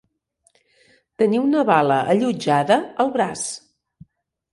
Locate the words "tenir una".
1.21-1.61